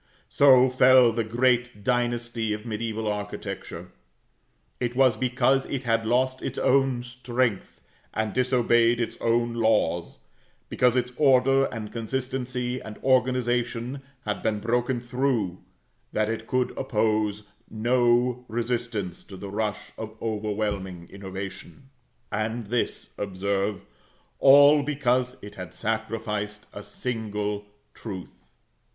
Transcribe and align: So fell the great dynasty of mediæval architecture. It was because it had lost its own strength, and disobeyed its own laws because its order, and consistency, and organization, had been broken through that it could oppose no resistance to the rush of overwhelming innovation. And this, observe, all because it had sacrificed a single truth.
So 0.29 0.67
fell 0.67 1.11
the 1.11 1.23
great 1.23 1.83
dynasty 1.83 2.53
of 2.53 2.61
mediæval 2.63 3.05
architecture. 3.07 3.91
It 4.79 4.95
was 4.95 5.15
because 5.15 5.67
it 5.67 5.83
had 5.83 6.07
lost 6.07 6.41
its 6.41 6.57
own 6.57 7.03
strength, 7.03 7.81
and 8.11 8.33
disobeyed 8.33 8.99
its 8.99 9.15
own 9.21 9.53
laws 9.53 10.17
because 10.69 10.95
its 10.95 11.11
order, 11.17 11.65
and 11.65 11.91
consistency, 11.93 12.79
and 12.81 12.97
organization, 13.03 14.01
had 14.25 14.41
been 14.41 14.59
broken 14.59 15.01
through 15.01 15.59
that 16.13 16.29
it 16.29 16.47
could 16.47 16.75
oppose 16.75 17.51
no 17.69 18.43
resistance 18.47 19.23
to 19.25 19.37
the 19.37 19.51
rush 19.51 19.91
of 19.99 20.19
overwhelming 20.19 21.09
innovation. 21.11 21.89
And 22.31 22.65
this, 22.65 23.13
observe, 23.19 23.85
all 24.39 24.81
because 24.81 25.37
it 25.43 25.53
had 25.53 25.75
sacrificed 25.75 26.65
a 26.73 26.81
single 26.81 27.65
truth. 27.93 28.49